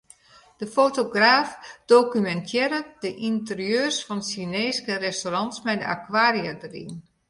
De 0.61 0.67
fotograaf 0.75 1.49
dokumintearret 1.91 2.89
de 3.05 3.09
ynterieurs 3.29 3.97
fan 4.07 4.21
Sjineeske 4.31 4.93
restaurants 5.07 5.57
mei 5.65 5.77
de 5.81 5.87
akwaria 5.95 6.53
dêryn. 6.61 6.93